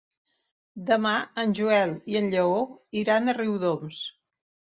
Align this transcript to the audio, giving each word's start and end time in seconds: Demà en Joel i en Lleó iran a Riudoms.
Demà 0.87 1.11
en 1.43 1.53
Joel 1.59 1.93
i 2.15 2.17
en 2.21 2.31
Lleó 2.33 2.57
iran 3.03 3.29
a 3.29 3.37
Riudoms. 3.41 4.03